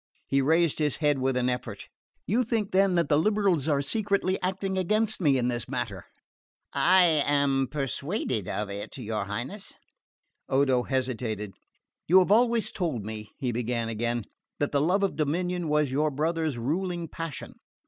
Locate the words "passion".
17.07-17.59